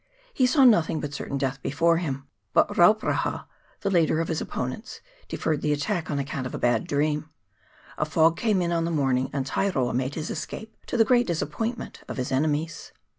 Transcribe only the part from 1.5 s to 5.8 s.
before him; but Rauparaha, the leader of his opponents, deferred the